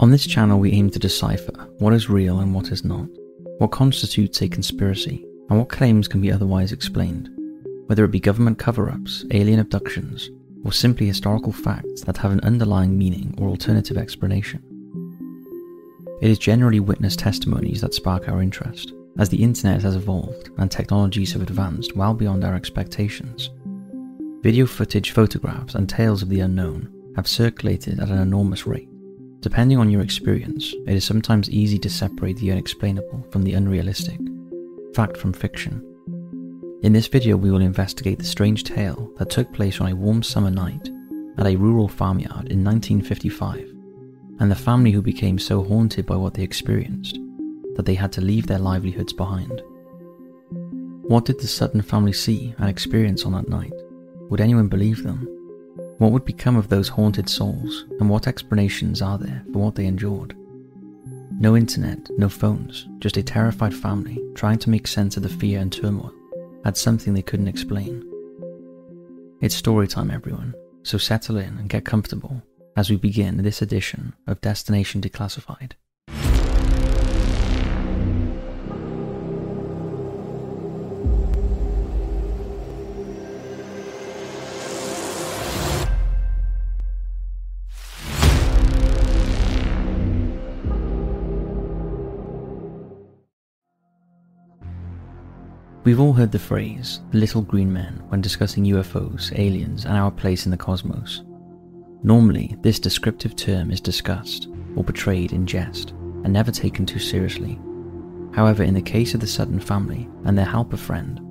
On 0.00 0.12
this 0.12 0.28
channel, 0.28 0.60
we 0.60 0.70
aim 0.70 0.90
to 0.90 0.98
decipher 1.00 1.50
what 1.78 1.92
is 1.92 2.08
real 2.08 2.38
and 2.38 2.54
what 2.54 2.70
is 2.70 2.84
not, 2.84 3.08
what 3.58 3.72
constitutes 3.72 4.40
a 4.40 4.48
conspiracy, 4.48 5.26
and 5.50 5.58
what 5.58 5.70
claims 5.70 6.06
can 6.06 6.20
be 6.20 6.30
otherwise 6.30 6.70
explained, 6.70 7.28
whether 7.86 8.04
it 8.04 8.12
be 8.12 8.20
government 8.20 8.60
cover 8.60 8.88
ups, 8.90 9.24
alien 9.32 9.58
abductions, 9.58 10.30
or 10.64 10.70
simply 10.70 11.08
historical 11.08 11.50
facts 11.50 12.02
that 12.02 12.16
have 12.16 12.30
an 12.30 12.38
underlying 12.42 12.96
meaning 12.96 13.34
or 13.38 13.48
alternative 13.48 13.98
explanation. 13.98 14.62
It 16.22 16.30
is 16.30 16.38
generally 16.38 16.78
witness 16.78 17.16
testimonies 17.16 17.80
that 17.80 17.94
spark 17.94 18.28
our 18.28 18.40
interest, 18.40 18.92
as 19.18 19.30
the 19.30 19.42
internet 19.42 19.82
has 19.82 19.96
evolved 19.96 20.50
and 20.58 20.70
technologies 20.70 21.32
have 21.32 21.42
advanced 21.42 21.96
well 21.96 22.14
beyond 22.14 22.44
our 22.44 22.54
expectations. 22.54 23.50
Video 24.42 24.64
footage, 24.64 25.10
photographs, 25.10 25.74
and 25.74 25.88
tales 25.88 26.22
of 26.22 26.28
the 26.28 26.38
unknown 26.38 26.88
have 27.16 27.26
circulated 27.26 27.98
at 27.98 28.10
an 28.10 28.18
enormous 28.18 28.64
rate 28.64 28.87
Depending 29.48 29.78
on 29.78 29.88
your 29.88 30.02
experience, 30.02 30.74
it 30.86 30.92
is 30.92 31.04
sometimes 31.04 31.48
easy 31.48 31.78
to 31.78 31.88
separate 31.88 32.36
the 32.36 32.52
unexplainable 32.52 33.26
from 33.30 33.44
the 33.44 33.54
unrealistic, 33.54 34.20
fact 34.94 35.16
from 35.16 35.32
fiction. 35.32 35.82
In 36.82 36.92
this 36.92 37.06
video, 37.06 37.34
we 37.34 37.50
will 37.50 37.62
investigate 37.62 38.18
the 38.18 38.26
strange 38.26 38.62
tale 38.62 39.10
that 39.16 39.30
took 39.30 39.50
place 39.54 39.80
on 39.80 39.90
a 39.90 39.96
warm 39.96 40.22
summer 40.22 40.50
night 40.50 40.90
at 41.38 41.46
a 41.46 41.56
rural 41.56 41.88
farmyard 41.88 42.52
in 42.52 42.62
1955, 42.62 43.74
and 44.38 44.50
the 44.50 44.54
family 44.54 44.90
who 44.90 45.00
became 45.00 45.38
so 45.38 45.64
haunted 45.64 46.04
by 46.04 46.14
what 46.14 46.34
they 46.34 46.42
experienced 46.42 47.18
that 47.74 47.86
they 47.86 47.94
had 47.94 48.12
to 48.12 48.20
leave 48.20 48.46
their 48.46 48.58
livelihoods 48.58 49.14
behind. 49.14 49.62
What 51.04 51.24
did 51.24 51.40
the 51.40 51.46
Sutton 51.46 51.80
family 51.80 52.12
see 52.12 52.54
and 52.58 52.68
experience 52.68 53.24
on 53.24 53.32
that 53.32 53.48
night? 53.48 53.72
Would 54.28 54.42
anyone 54.42 54.68
believe 54.68 55.02
them? 55.04 55.26
What 55.98 56.12
would 56.12 56.24
become 56.24 56.56
of 56.56 56.68
those 56.68 56.88
haunted 56.88 57.28
souls, 57.28 57.84
and 57.98 58.08
what 58.08 58.28
explanations 58.28 59.02
are 59.02 59.18
there 59.18 59.44
for 59.52 59.58
what 59.58 59.74
they 59.74 59.86
endured? 59.86 60.36
No 61.40 61.56
internet, 61.56 62.08
no 62.16 62.28
phones, 62.28 62.86
just 62.98 63.16
a 63.16 63.22
terrified 63.22 63.74
family 63.74 64.20
trying 64.34 64.58
to 64.60 64.70
make 64.70 64.86
sense 64.86 65.16
of 65.16 65.24
the 65.24 65.28
fear 65.28 65.58
and 65.60 65.72
turmoil 65.72 66.12
at 66.64 66.76
something 66.76 67.14
they 67.14 67.22
couldn't 67.22 67.48
explain. 67.48 68.04
It's 69.40 69.54
story 69.54 69.88
time, 69.88 70.10
everyone, 70.10 70.54
so 70.82 70.98
settle 70.98 71.36
in 71.36 71.58
and 71.58 71.68
get 71.68 71.84
comfortable 71.84 72.42
as 72.76 72.90
we 72.90 72.96
begin 72.96 73.36
this 73.42 73.60
edition 73.60 74.14
of 74.26 74.40
Destination 74.40 75.00
Declassified. 75.00 75.72
We've 95.88 96.00
all 96.00 96.12
heard 96.12 96.32
the 96.32 96.38
phrase, 96.38 97.00
the 97.12 97.16
little 97.16 97.40
green 97.40 97.72
men, 97.72 98.02
when 98.08 98.20
discussing 98.20 98.64
UFOs, 98.64 99.32
aliens, 99.38 99.86
and 99.86 99.96
our 99.96 100.10
place 100.10 100.44
in 100.44 100.50
the 100.50 100.56
cosmos. 100.58 101.22
Normally, 102.02 102.58
this 102.60 102.78
descriptive 102.78 103.34
term 103.34 103.70
is 103.70 103.80
discussed 103.80 104.48
or 104.76 104.84
portrayed 104.84 105.32
in 105.32 105.46
jest 105.46 105.92
and 106.24 106.30
never 106.30 106.50
taken 106.50 106.84
too 106.84 106.98
seriously. 106.98 107.58
However, 108.34 108.62
in 108.62 108.74
the 108.74 108.82
case 108.82 109.14
of 109.14 109.20
the 109.20 109.26
Sutton 109.26 109.58
family 109.58 110.10
and 110.26 110.36
their 110.36 110.44
helper 110.44 110.76
friend, 110.76 111.22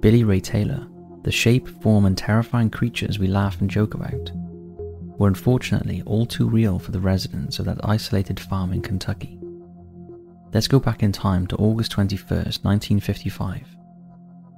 Billy 0.00 0.24
Ray 0.24 0.40
Taylor, 0.40 0.88
the 1.22 1.30
shape, 1.30 1.68
form, 1.82 2.06
and 2.06 2.16
terrifying 2.16 2.70
creatures 2.70 3.18
we 3.18 3.26
laugh 3.26 3.60
and 3.60 3.68
joke 3.68 3.92
about 3.92 4.30
were 5.18 5.28
unfortunately 5.28 6.02
all 6.06 6.24
too 6.24 6.48
real 6.48 6.78
for 6.78 6.90
the 6.90 7.00
residents 7.00 7.58
of 7.58 7.66
that 7.66 7.84
isolated 7.84 8.40
farm 8.40 8.72
in 8.72 8.80
Kentucky. 8.80 9.38
Let's 10.54 10.68
go 10.68 10.80
back 10.80 11.02
in 11.02 11.12
time 11.12 11.46
to 11.48 11.56
August 11.56 11.92
21st, 11.92 12.64
1955 12.64 13.75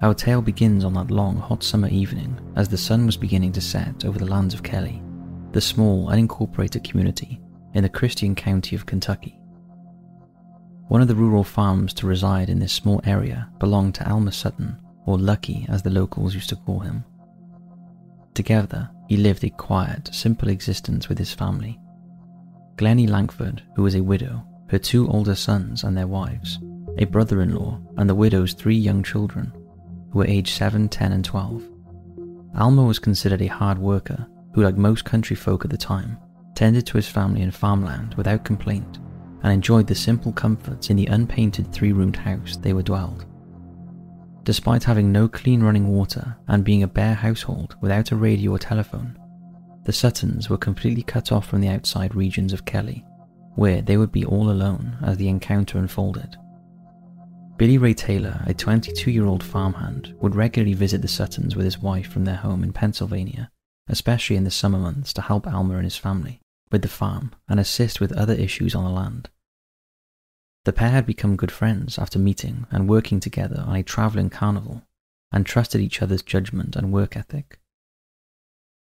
our 0.00 0.14
tale 0.14 0.40
begins 0.40 0.84
on 0.84 0.94
that 0.94 1.10
long, 1.10 1.36
hot 1.36 1.62
summer 1.64 1.88
evening 1.88 2.38
as 2.54 2.68
the 2.68 2.76
sun 2.76 3.04
was 3.04 3.16
beginning 3.16 3.50
to 3.52 3.60
set 3.60 4.04
over 4.04 4.18
the 4.18 4.30
lands 4.30 4.54
of 4.54 4.62
Kelly, 4.62 5.02
the 5.50 5.60
small, 5.60 6.08
unincorporated 6.08 6.88
community 6.88 7.40
in 7.74 7.82
the 7.82 7.88
Christian 7.88 8.34
county 8.34 8.76
of 8.76 8.86
Kentucky. 8.86 9.40
One 10.86 11.02
of 11.02 11.08
the 11.08 11.16
rural 11.16 11.42
farms 11.42 11.92
to 11.94 12.06
reside 12.06 12.48
in 12.48 12.60
this 12.60 12.72
small 12.72 13.00
area 13.04 13.50
belonged 13.58 13.96
to 13.96 14.08
Alma 14.08 14.30
Sutton, 14.30 14.78
or 15.04 15.18
Lucky 15.18 15.66
as 15.68 15.82
the 15.82 15.90
locals 15.90 16.34
used 16.34 16.48
to 16.50 16.56
call 16.56 16.78
him. 16.78 17.04
Together, 18.34 18.88
he 19.08 19.16
lived 19.16 19.42
a 19.42 19.50
quiet, 19.50 20.14
simple 20.14 20.48
existence 20.48 21.08
with 21.08 21.18
his 21.18 21.32
family. 21.32 21.78
Glennie 22.76 23.08
Langford, 23.08 23.62
who 23.74 23.82
was 23.82 23.96
a 23.96 24.02
widow, 24.02 24.46
her 24.68 24.78
two 24.78 25.08
older 25.08 25.34
sons 25.34 25.82
and 25.82 25.96
their 25.96 26.06
wives, 26.06 26.60
a 26.98 27.04
brother 27.04 27.42
in 27.42 27.54
law, 27.54 27.80
and 27.96 28.08
the 28.08 28.14
widow's 28.14 28.52
three 28.52 28.76
young 28.76 29.02
children 29.02 29.52
who 30.10 30.18
were 30.18 30.26
aged 30.26 30.54
7, 30.54 30.88
10, 30.88 31.12
and 31.12 31.24
12. 31.24 31.62
Alma 32.56 32.84
was 32.84 32.98
considered 32.98 33.42
a 33.42 33.46
hard 33.46 33.78
worker 33.78 34.26
who, 34.54 34.62
like 34.62 34.76
most 34.76 35.04
country 35.04 35.36
folk 35.36 35.64
at 35.64 35.70
the 35.70 35.76
time, 35.76 36.18
tended 36.54 36.86
to 36.86 36.96
his 36.96 37.08
family 37.08 37.42
and 37.42 37.54
farmland 37.54 38.14
without 38.14 38.44
complaint 38.44 38.98
and 39.42 39.52
enjoyed 39.52 39.86
the 39.86 39.94
simple 39.94 40.32
comforts 40.32 40.90
in 40.90 40.96
the 40.96 41.06
unpainted 41.06 41.72
three 41.72 41.92
roomed 41.92 42.16
house 42.16 42.56
they 42.56 42.72
were 42.72 42.82
dwelled. 42.82 43.26
Despite 44.44 44.82
having 44.82 45.12
no 45.12 45.28
clean 45.28 45.62
running 45.62 45.88
water 45.88 46.36
and 46.48 46.64
being 46.64 46.82
a 46.82 46.88
bare 46.88 47.14
household 47.14 47.76
without 47.80 48.10
a 48.10 48.16
radio 48.16 48.52
or 48.52 48.58
telephone, 48.58 49.18
the 49.84 49.92
Suttons 49.92 50.50
were 50.50 50.58
completely 50.58 51.02
cut 51.02 51.32
off 51.32 51.46
from 51.46 51.60
the 51.60 51.68
outside 51.68 52.14
regions 52.14 52.52
of 52.52 52.64
Kelly, 52.64 53.04
where 53.54 53.82
they 53.82 53.96
would 53.96 54.12
be 54.12 54.24
all 54.24 54.50
alone 54.50 54.96
as 55.02 55.16
the 55.16 55.28
encounter 55.28 55.78
unfolded. 55.78 56.36
Billy 57.58 57.76
Ray 57.76 57.92
Taylor, 57.92 58.40
a 58.46 58.54
22 58.54 59.10
year 59.10 59.26
old 59.26 59.42
farmhand, 59.42 60.14
would 60.20 60.36
regularly 60.36 60.74
visit 60.74 61.02
the 61.02 61.08
Suttons 61.08 61.56
with 61.56 61.64
his 61.64 61.80
wife 61.80 62.06
from 62.06 62.24
their 62.24 62.36
home 62.36 62.62
in 62.62 62.72
Pennsylvania, 62.72 63.50
especially 63.88 64.36
in 64.36 64.44
the 64.44 64.50
summer 64.52 64.78
months 64.78 65.12
to 65.14 65.22
help 65.22 65.44
Alma 65.44 65.74
and 65.74 65.82
his 65.82 65.96
family 65.96 66.40
with 66.70 66.82
the 66.82 66.88
farm 66.88 67.32
and 67.48 67.58
assist 67.58 68.00
with 68.00 68.12
other 68.12 68.32
issues 68.32 68.76
on 68.76 68.84
the 68.84 68.90
land. 68.90 69.28
The 70.66 70.72
pair 70.72 70.90
had 70.90 71.04
become 71.04 71.34
good 71.34 71.50
friends 71.50 71.98
after 71.98 72.16
meeting 72.16 72.68
and 72.70 72.88
working 72.88 73.18
together 73.18 73.64
on 73.66 73.74
a 73.74 73.82
traveling 73.82 74.30
carnival 74.30 74.84
and 75.32 75.44
trusted 75.44 75.80
each 75.80 76.00
other's 76.00 76.22
judgment 76.22 76.76
and 76.76 76.92
work 76.92 77.16
ethic. 77.16 77.58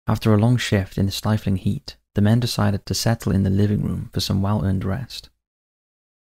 After 0.06 0.34
a 0.34 0.38
long 0.38 0.58
shift 0.58 0.98
in 0.98 1.06
the 1.06 1.12
stifling 1.12 1.56
heat, 1.56 1.96
the 2.14 2.20
men 2.20 2.38
decided 2.38 2.84
to 2.84 2.94
settle 2.94 3.32
in 3.32 3.44
the 3.44 3.50
living 3.50 3.82
room 3.82 4.10
for 4.12 4.20
some 4.20 4.42
well 4.42 4.62
earned 4.62 4.84
rest. 4.84 5.30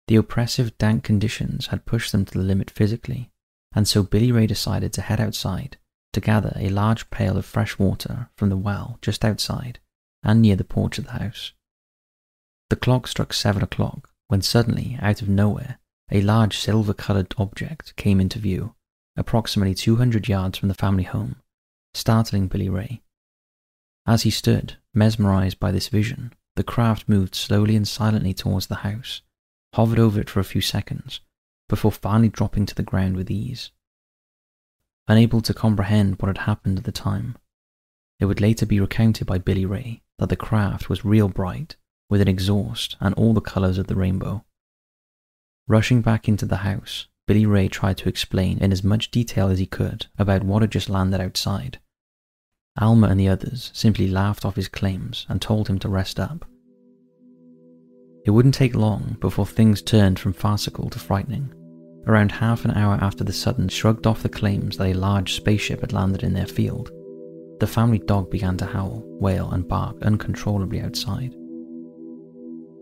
The 0.08 0.16
oppressive, 0.18 0.78
dank 0.78 1.04
conditions 1.04 1.68
had 1.68 1.86
pushed 1.86 2.12
them 2.12 2.26
to 2.26 2.34
the 2.34 2.44
limit 2.44 2.70
physically, 2.70 3.32
and 3.74 3.88
so 3.88 4.04
Billy 4.04 4.32
Ray 4.32 4.48
decided 4.48 4.92
to 4.94 5.02
head 5.02 5.22
outside 5.22 5.78
to 6.12 6.22
gather 6.22 6.54
a 6.56 6.70
large 6.70 7.10
pail 7.10 7.38
of 7.38 7.46
fresh 7.46 7.80
water 7.80 8.30
from 8.36 8.50
the 8.50 8.58
well 8.58 9.00
just 9.02 9.24
outside 9.24 9.80
and 10.22 10.42
near 10.42 10.56
the 10.56 10.64
porch 10.64 10.98
of 10.98 11.06
the 11.06 11.12
house. 11.12 11.54
The 12.70 12.76
clock 12.76 13.08
struck 13.08 13.34
seven 13.34 13.64
o'clock 13.64 14.10
when 14.28 14.42
suddenly, 14.42 14.98
out 15.02 15.22
of 15.22 15.30
nowhere, 15.30 15.80
a 16.12 16.22
large 16.22 16.58
silver 16.58 16.94
colored 16.94 17.34
object 17.38 17.96
came 17.96 18.20
into 18.20 18.40
view, 18.40 18.76
approximately 19.16 19.74
200 19.74 20.28
yards 20.28 20.58
from 20.58 20.70
the 20.70 20.76
family 20.76 21.04
home, 21.04 21.38
startling 21.94 22.48
Billy 22.48 22.70
Ray. 22.70 23.02
As 24.06 24.24
he 24.24 24.30
stood, 24.30 24.78
mesmerized 24.94 25.60
by 25.60 25.72
this 25.72 25.88
vision, 25.88 26.34
the 26.56 26.64
craft 26.64 27.08
moved 27.08 27.36
slowly 27.36 27.76
and 27.76 27.88
silently 27.88 28.34
towards 28.34 28.68
the 28.68 28.76
house 28.76 29.22
hovered 29.74 30.00
over 30.00 30.20
it 30.20 30.30
for 30.30 30.40
a 30.40 30.46
few 30.46 30.62
seconds, 30.62 31.20
before 31.70 31.92
finally 31.92 32.30
dropping 32.30 32.66
to 32.66 32.76
the 32.76 32.84
ground 32.84 33.16
with 33.16 33.32
ease. 33.32 33.72
Unable 35.08 35.42
to 35.42 35.54
comprehend 35.54 36.16
what 36.20 36.28
had 36.28 36.46
happened 36.46 36.80
at 36.80 36.84
the 36.86 36.92
time, 36.92 37.38
it 38.20 38.26
would 38.26 38.40
later 38.40 38.66
be 38.66 38.80
recounted 38.80 39.28
by 39.28 39.38
Billy 39.38 39.66
Ray 39.66 40.02
that 40.18 40.30
the 40.30 40.36
craft 40.36 40.90
was 40.90 41.04
real 41.04 41.28
bright, 41.28 41.76
with 42.10 42.22
an 42.22 42.28
exhaust 42.28 42.96
and 43.00 43.14
all 43.16 43.34
the 43.34 43.42
colours 43.42 43.78
of 43.78 43.88
the 43.88 43.96
rainbow. 43.96 44.46
Rushing 45.68 46.02
back 46.02 46.28
into 46.28 46.46
the 46.46 46.58
house, 46.58 47.08
Billy 47.28 47.46
Ray 47.46 47.68
tried 47.68 47.98
to 47.98 48.10
explain 48.10 48.60
in 48.60 48.72
as 48.72 48.84
much 48.84 49.12
detail 49.12 49.48
as 49.48 49.60
he 49.60 49.66
could 49.66 50.08
about 50.18 50.44
what 50.44 50.62
had 50.62 50.72
just 50.72 50.90
landed 50.90 51.20
outside. 51.20 51.80
Alma 52.80 53.08
and 53.08 53.20
the 53.20 53.28
others 53.28 53.72
simply 53.74 54.08
laughed 54.08 54.46
off 54.46 54.56
his 54.56 54.68
claims 54.68 55.26
and 55.30 55.42
told 55.42 55.68
him 55.68 55.80
to 55.80 55.90
rest 55.90 56.20
up. 56.20 56.46
It 58.26 58.32
wouldn't 58.32 58.56
take 58.56 58.76
long 58.76 59.18
before 59.20 59.46
things 59.46 59.82
turned 59.82 60.18
from 60.18 60.34
farcical 60.34 60.90
to 60.90 61.00
frightening. 61.00 61.54
Around 62.08 62.32
half 62.32 62.66
an 62.66 62.72
hour 62.72 62.98
after 63.02 63.24
the 63.24 63.34
Sutton 63.34 63.70
shrugged 63.70 64.08
off 64.08 64.24
the 64.24 64.30
claims 64.30 64.78
that 64.78 64.88
a 64.88 64.94
large 64.94 65.34
spaceship 65.34 65.82
had 65.82 65.94
landed 65.94 66.24
in 66.24 66.34
their 66.34 66.48
field, 66.48 66.92
the 67.60 67.68
family 67.68 68.00
dog 68.00 68.30
began 68.30 68.58
to 68.58 68.66
howl, 68.66 69.04
wail, 69.06 69.52
and 69.52 69.68
bark 69.68 70.02
uncontrollably 70.02 70.82
outside. 70.82 71.34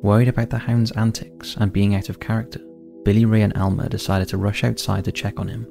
Worried 0.02 0.28
about 0.28 0.50
the 0.50 0.58
hound's 0.58 0.92
antics 0.92 1.56
and 1.58 1.72
being 1.72 1.94
out 1.94 2.10
of 2.10 2.20
character, 2.20 2.62
Billy 3.04 3.26
Ray 3.26 3.44
and 3.44 3.56
Alma 3.56 3.90
decided 3.90 4.28
to 4.30 4.38
rush 4.38 4.64
outside 4.64 5.06
to 5.06 5.12
check 5.12 5.40
on 5.40 5.48
him. 5.48 5.68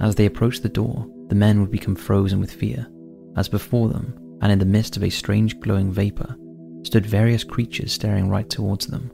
As 0.00 0.14
they 0.14 0.26
approached 0.26 0.62
the 0.62 0.68
door, 0.68 1.06
the 1.28 1.34
men 1.34 1.60
would 1.60 1.70
become 1.70 1.94
frozen 1.94 2.40
with 2.40 2.52
fear, 2.52 2.88
as 3.36 3.48
before 3.48 3.88
them, 3.88 4.14
and 4.42 4.50
in 4.50 4.58
the 4.58 4.64
midst 4.64 4.96
of 4.96 5.04
a 5.04 5.10
strange 5.10 5.60
glowing 5.60 5.92
vapor, 5.92 6.36
stood 6.82 7.06
various 7.06 7.44
creatures 7.44 7.92
staring 7.92 8.28
right 8.28 8.48
towards 8.48 8.86
them. 8.86 9.10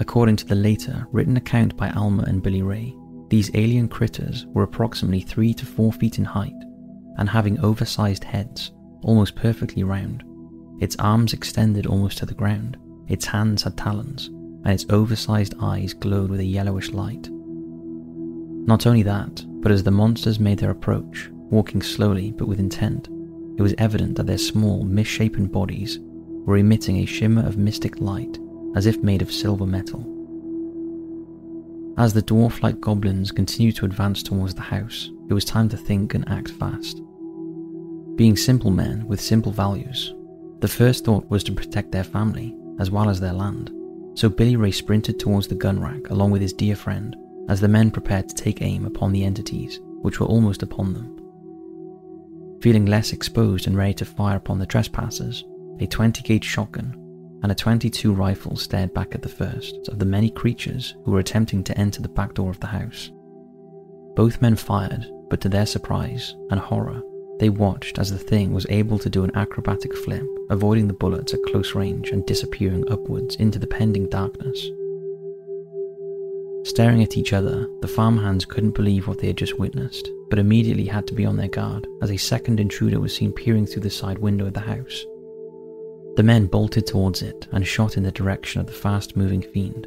According 0.00 0.36
to 0.36 0.46
the 0.46 0.54
later 0.54 1.06
written 1.10 1.36
account 1.36 1.76
by 1.76 1.90
Alma 1.90 2.24
and 2.24 2.42
Billy 2.42 2.62
Ray, 2.62 2.94
these 3.30 3.50
alien 3.54 3.88
critters 3.88 4.46
were 4.48 4.62
approximately 4.62 5.20
3 5.20 5.52
to 5.54 5.66
4 5.66 5.92
feet 5.92 6.18
in 6.18 6.24
height 6.24 6.54
and 7.18 7.28
having 7.28 7.58
oversized 7.60 8.24
heads, 8.24 8.70
almost 9.02 9.34
perfectly 9.34 9.82
round. 9.82 10.22
Its 10.80 10.96
arms 10.96 11.32
extended 11.32 11.86
almost 11.86 12.18
to 12.18 12.26
the 12.26 12.34
ground, 12.34 12.76
its 13.08 13.26
hands 13.26 13.64
had 13.64 13.76
talons, 13.76 14.28
and 14.28 14.68
its 14.68 14.86
oversized 14.90 15.54
eyes 15.60 15.92
glowed 15.92 16.30
with 16.30 16.40
a 16.40 16.44
yellowish 16.44 16.90
light. 16.90 17.28
Not 17.30 18.86
only 18.86 19.02
that, 19.02 19.44
but 19.60 19.72
as 19.72 19.82
the 19.82 19.90
monsters 19.90 20.38
made 20.38 20.58
their 20.58 20.70
approach, 20.70 21.28
walking 21.32 21.82
slowly 21.82 22.30
but 22.30 22.46
with 22.46 22.60
intent, 22.60 23.08
it 23.56 23.62
was 23.62 23.74
evident 23.78 24.16
that 24.16 24.26
their 24.26 24.38
small, 24.38 24.84
misshapen 24.84 25.46
bodies 25.46 25.98
were 26.48 26.56
emitting 26.56 26.96
a 26.96 27.04
shimmer 27.04 27.46
of 27.46 27.58
mystic 27.58 28.00
light 28.00 28.38
as 28.74 28.86
if 28.86 29.02
made 29.02 29.20
of 29.20 29.30
silver 29.30 29.66
metal. 29.66 30.00
As 31.98 32.14
the 32.14 32.22
dwarf 32.22 32.62
like 32.62 32.80
goblins 32.80 33.30
continued 33.30 33.76
to 33.76 33.84
advance 33.84 34.22
towards 34.22 34.54
the 34.54 34.62
house, 34.62 35.10
it 35.28 35.34
was 35.34 35.44
time 35.44 35.68
to 35.68 35.76
think 35.76 36.14
and 36.14 36.26
act 36.26 36.52
fast. 36.52 37.02
Being 38.16 38.34
simple 38.34 38.70
men 38.70 39.06
with 39.06 39.20
simple 39.20 39.52
values, 39.52 40.14
the 40.60 40.68
first 40.68 41.04
thought 41.04 41.28
was 41.28 41.44
to 41.44 41.52
protect 41.52 41.92
their 41.92 42.02
family 42.02 42.56
as 42.78 42.90
well 42.90 43.10
as 43.10 43.20
their 43.20 43.34
land, 43.34 43.70
so 44.14 44.30
Billy 44.30 44.56
Ray 44.56 44.70
sprinted 44.70 45.20
towards 45.20 45.48
the 45.48 45.54
gun 45.54 45.78
rack 45.78 46.08
along 46.08 46.30
with 46.30 46.40
his 46.40 46.54
dear 46.54 46.76
friend 46.76 47.14
as 47.50 47.60
the 47.60 47.68
men 47.68 47.90
prepared 47.90 48.26
to 48.26 48.34
take 48.34 48.62
aim 48.62 48.86
upon 48.86 49.12
the 49.12 49.22
entities 49.22 49.80
which 50.00 50.18
were 50.18 50.26
almost 50.26 50.62
upon 50.62 50.94
them. 50.94 51.14
Feeling 52.62 52.86
less 52.86 53.12
exposed 53.12 53.66
and 53.66 53.76
ready 53.76 53.92
to 53.92 54.06
fire 54.06 54.36
upon 54.36 54.58
the 54.58 54.66
trespassers, 54.66 55.44
a 55.80 55.86
20 55.86 56.22
gauge 56.22 56.44
shotgun 56.44 56.94
and 57.42 57.52
a 57.52 57.54
22 57.54 58.12
rifle 58.12 58.56
stared 58.56 58.92
back 58.92 59.14
at 59.14 59.22
the 59.22 59.28
first 59.28 59.88
of 59.88 59.98
the 59.98 60.04
many 60.04 60.30
creatures 60.30 60.94
who 61.04 61.12
were 61.12 61.20
attempting 61.20 61.62
to 61.64 61.78
enter 61.78 62.02
the 62.02 62.08
back 62.08 62.34
door 62.34 62.50
of 62.50 62.60
the 62.60 62.66
house. 62.66 63.10
Both 64.16 64.42
men 64.42 64.56
fired, 64.56 65.06
but 65.30 65.40
to 65.42 65.48
their 65.48 65.66
surprise 65.66 66.34
and 66.50 66.58
horror, 66.58 67.02
they 67.38 67.50
watched 67.50 67.98
as 67.98 68.10
the 68.10 68.18
thing 68.18 68.52
was 68.52 68.66
able 68.68 68.98
to 68.98 69.08
do 69.08 69.22
an 69.22 69.34
acrobatic 69.36 69.96
flip, 69.96 70.24
avoiding 70.50 70.88
the 70.88 70.94
bullets 70.94 71.32
at 71.32 71.42
close 71.44 71.74
range 71.74 72.10
and 72.10 72.26
disappearing 72.26 72.90
upwards 72.90 73.36
into 73.36 73.60
the 73.60 73.66
pending 73.66 74.08
darkness. 74.08 74.70
Staring 76.64 77.02
at 77.02 77.16
each 77.16 77.32
other, 77.32 77.68
the 77.80 77.88
farmhands 77.88 78.44
couldn't 78.44 78.74
believe 78.74 79.06
what 79.06 79.18
they 79.18 79.28
had 79.28 79.36
just 79.36 79.58
witnessed, 79.58 80.10
but 80.28 80.40
immediately 80.40 80.86
had 80.86 81.06
to 81.06 81.14
be 81.14 81.24
on 81.24 81.36
their 81.36 81.48
guard 81.48 81.86
as 82.02 82.10
a 82.10 82.16
second 82.16 82.58
intruder 82.58 82.98
was 82.98 83.14
seen 83.14 83.32
peering 83.32 83.66
through 83.66 83.82
the 83.82 83.90
side 83.90 84.18
window 84.18 84.46
of 84.46 84.54
the 84.54 84.60
house. 84.60 85.04
The 86.18 86.24
men 86.24 86.46
bolted 86.46 86.84
towards 86.84 87.22
it 87.22 87.46
and 87.52 87.64
shot 87.64 87.96
in 87.96 88.02
the 88.02 88.10
direction 88.10 88.60
of 88.60 88.66
the 88.66 88.72
fast 88.72 89.16
moving 89.16 89.40
fiend 89.40 89.86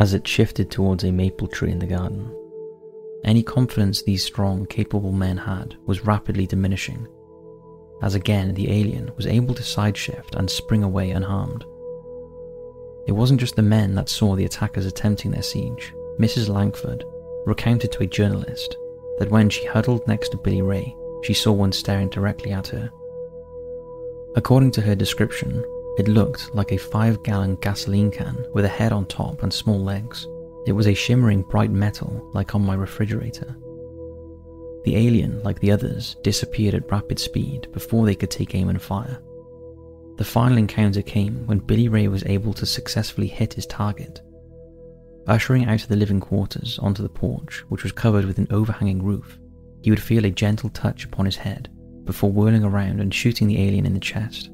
as 0.00 0.14
it 0.14 0.26
shifted 0.26 0.68
towards 0.68 1.04
a 1.04 1.12
maple 1.12 1.46
tree 1.46 1.70
in 1.70 1.78
the 1.78 1.86
garden. 1.86 2.28
Any 3.22 3.44
confidence 3.44 4.02
these 4.02 4.24
strong, 4.24 4.66
capable 4.66 5.12
men 5.12 5.36
had 5.36 5.76
was 5.86 6.04
rapidly 6.04 6.44
diminishing, 6.44 7.06
as 8.02 8.16
again 8.16 8.52
the 8.54 8.68
alien 8.68 9.12
was 9.16 9.28
able 9.28 9.54
to 9.54 9.62
sideshift 9.62 10.34
and 10.34 10.50
spring 10.50 10.82
away 10.82 11.12
unharmed. 11.12 11.62
It 13.06 13.12
wasn't 13.12 13.38
just 13.38 13.54
the 13.54 13.62
men 13.62 13.94
that 13.94 14.08
saw 14.08 14.34
the 14.34 14.46
attackers 14.46 14.86
attempting 14.86 15.30
their 15.30 15.40
siege. 15.40 15.94
Mrs. 16.18 16.48
Langford 16.48 17.04
recounted 17.46 17.92
to 17.92 18.02
a 18.02 18.08
journalist 18.08 18.76
that 19.20 19.30
when 19.30 19.48
she 19.48 19.66
huddled 19.66 20.04
next 20.08 20.30
to 20.30 20.36
Billy 20.36 20.62
Ray, 20.62 20.96
she 21.22 21.32
saw 21.32 21.52
one 21.52 21.70
staring 21.70 22.08
directly 22.08 22.50
at 22.50 22.66
her. 22.66 22.90
According 24.36 24.70
to 24.72 24.80
her 24.82 24.94
description, 24.94 25.64
it 25.98 26.06
looked 26.06 26.54
like 26.54 26.70
a 26.70 26.78
five 26.78 27.20
gallon 27.24 27.56
gasoline 27.56 28.12
can 28.12 28.46
with 28.54 28.64
a 28.64 28.68
head 28.68 28.92
on 28.92 29.06
top 29.06 29.42
and 29.42 29.52
small 29.52 29.80
legs. 29.80 30.24
It 30.66 30.72
was 30.72 30.86
a 30.86 30.94
shimmering 30.94 31.42
bright 31.42 31.72
metal 31.72 32.30
like 32.32 32.54
on 32.54 32.64
my 32.64 32.74
refrigerator. 32.74 33.56
The 34.84 34.96
alien, 34.96 35.42
like 35.42 35.58
the 35.58 35.72
others, 35.72 36.16
disappeared 36.22 36.74
at 36.74 36.90
rapid 36.90 37.18
speed 37.18 37.66
before 37.72 38.06
they 38.06 38.14
could 38.14 38.30
take 38.30 38.54
aim 38.54 38.68
and 38.68 38.80
fire. 38.80 39.20
The 40.16 40.24
final 40.24 40.58
encounter 40.58 41.02
came 41.02 41.44
when 41.46 41.58
Billy 41.58 41.88
Ray 41.88 42.06
was 42.06 42.24
able 42.24 42.54
to 42.54 42.66
successfully 42.66 43.26
hit 43.26 43.54
his 43.54 43.66
target. 43.66 44.20
Ushering 45.26 45.64
out 45.64 45.82
of 45.82 45.88
the 45.88 45.96
living 45.96 46.20
quarters 46.20 46.78
onto 46.78 47.02
the 47.02 47.08
porch, 47.08 47.64
which 47.68 47.82
was 47.82 47.92
covered 47.92 48.26
with 48.26 48.38
an 48.38 48.48
overhanging 48.50 49.02
roof, 49.02 49.40
he 49.82 49.90
would 49.90 50.00
feel 50.00 50.24
a 50.24 50.30
gentle 50.30 50.70
touch 50.70 51.04
upon 51.04 51.26
his 51.26 51.36
head 51.36 51.68
before 52.10 52.32
whirling 52.32 52.64
around 52.64 52.98
and 52.98 53.14
shooting 53.14 53.46
the 53.46 53.62
alien 53.62 53.86
in 53.86 53.94
the 53.94 54.00
chest. 54.00 54.50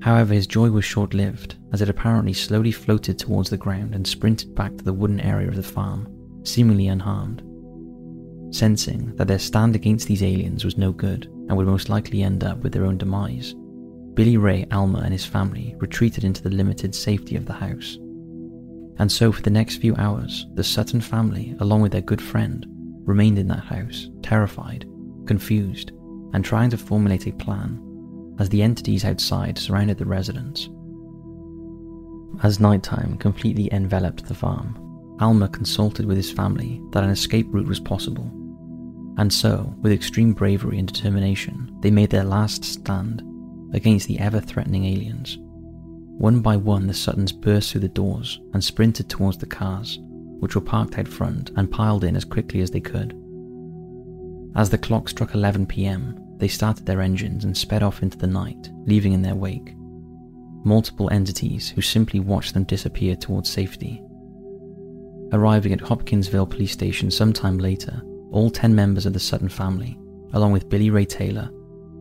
However, 0.00 0.34
his 0.34 0.48
joy 0.48 0.68
was 0.68 0.84
short 0.84 1.14
lived, 1.14 1.54
as 1.72 1.80
it 1.80 1.88
apparently 1.88 2.32
slowly 2.32 2.72
floated 2.72 3.20
towards 3.20 3.50
the 3.50 3.56
ground 3.56 3.94
and 3.94 4.04
sprinted 4.04 4.52
back 4.56 4.76
to 4.76 4.82
the 4.82 4.92
wooden 4.92 5.20
area 5.20 5.46
of 5.46 5.54
the 5.54 5.62
farm, 5.62 6.08
seemingly 6.42 6.88
unharmed. 6.88 7.40
Sensing 8.52 9.14
that 9.14 9.28
their 9.28 9.38
stand 9.38 9.76
against 9.76 10.08
these 10.08 10.24
aliens 10.24 10.64
was 10.64 10.76
no 10.76 10.90
good 10.90 11.26
and 11.26 11.56
would 11.56 11.68
most 11.68 11.88
likely 11.88 12.24
end 12.24 12.42
up 12.42 12.58
with 12.64 12.72
their 12.72 12.84
own 12.84 12.98
demise, 12.98 13.54
Billy 14.14 14.36
Ray, 14.36 14.66
Alma, 14.72 15.02
and 15.04 15.12
his 15.12 15.24
family 15.24 15.76
retreated 15.78 16.24
into 16.24 16.42
the 16.42 16.50
limited 16.50 16.96
safety 16.96 17.36
of 17.36 17.46
the 17.46 17.52
house. 17.52 17.96
And 18.98 19.12
so, 19.12 19.30
for 19.30 19.42
the 19.42 19.50
next 19.50 19.76
few 19.76 19.94
hours, 19.94 20.46
the 20.54 20.64
Sutton 20.64 21.00
family, 21.00 21.54
along 21.60 21.80
with 21.82 21.92
their 21.92 22.00
good 22.00 22.20
friend, 22.20 22.66
remained 23.04 23.38
in 23.38 23.46
that 23.46 23.62
house, 23.62 24.10
terrified, 24.24 24.84
confused, 25.26 25.92
and 26.32 26.44
trying 26.44 26.70
to 26.70 26.78
formulate 26.78 27.26
a 27.26 27.32
plan 27.32 27.86
as 28.38 28.48
the 28.48 28.62
entities 28.62 29.04
outside 29.04 29.58
surrounded 29.58 29.98
the 29.98 30.06
residence. 30.06 30.68
As 32.42 32.60
nighttime 32.60 33.18
completely 33.18 33.70
enveloped 33.72 34.26
the 34.26 34.34
farm, 34.34 34.76
Alma 35.20 35.48
consulted 35.48 36.06
with 36.06 36.16
his 36.16 36.32
family 36.32 36.80
that 36.92 37.04
an 37.04 37.10
escape 37.10 37.46
route 37.50 37.66
was 37.66 37.80
possible. 37.80 38.30
And 39.18 39.30
so, 39.30 39.74
with 39.82 39.92
extreme 39.92 40.32
bravery 40.32 40.78
and 40.78 40.88
determination, 40.90 41.76
they 41.80 41.90
made 41.90 42.08
their 42.08 42.24
last 42.24 42.64
stand 42.64 43.22
against 43.74 44.08
the 44.08 44.18
ever 44.18 44.40
threatening 44.40 44.86
aliens. 44.86 45.36
One 45.40 46.40
by 46.40 46.56
one, 46.56 46.86
the 46.86 46.94
Suttons 46.94 47.32
burst 47.32 47.72
through 47.72 47.82
the 47.82 47.88
doors 47.88 48.40
and 48.54 48.64
sprinted 48.64 49.10
towards 49.10 49.38
the 49.38 49.46
cars, 49.46 49.98
which 50.38 50.54
were 50.54 50.60
parked 50.62 50.98
out 50.98 51.08
front 51.08 51.50
and 51.56 51.70
piled 51.70 52.04
in 52.04 52.16
as 52.16 52.24
quickly 52.24 52.62
as 52.62 52.70
they 52.70 52.80
could. 52.80 53.14
As 54.56 54.70
the 54.70 54.78
clock 54.78 55.08
struck 55.08 55.34
11 55.34 55.66
pm, 55.66 56.18
they 56.38 56.48
started 56.48 56.86
their 56.86 57.00
engines 57.00 57.44
and 57.44 57.56
sped 57.56 57.82
off 57.82 58.02
into 58.02 58.18
the 58.18 58.26
night, 58.26 58.70
leaving 58.86 59.12
in 59.12 59.22
their 59.22 59.34
wake 59.34 59.74
multiple 60.64 61.08
entities 61.10 61.70
who 61.70 61.80
simply 61.80 62.20
watched 62.20 62.54
them 62.54 62.64
disappear 62.64 63.16
towards 63.16 63.50
safety. 63.50 64.02
Arriving 65.32 65.72
at 65.72 65.80
Hopkinsville 65.80 66.46
Police 66.46 66.72
Station 66.72 67.10
sometime 67.10 67.58
later, 67.58 68.02
all 68.30 68.50
10 68.50 68.74
members 68.74 69.06
of 69.06 69.12
the 69.12 69.20
Sutton 69.20 69.48
family, 69.48 69.98
along 70.32 70.52
with 70.52 70.68
Billy 70.68 70.90
Ray 70.90 71.04
Taylor, 71.04 71.50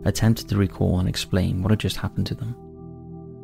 attempted 0.06 0.48
to 0.50 0.58
recall 0.58 1.00
and 1.00 1.08
explain 1.08 1.62
what 1.62 1.72
had 1.72 1.79
just 1.79 1.98
happened 1.98 2.27
to 2.27 2.36
them. 2.36 2.56